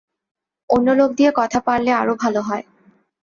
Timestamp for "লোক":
0.91-1.09